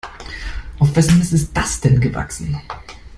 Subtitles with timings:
[0.79, 2.59] Auf wessen Mist ist das gewachsen?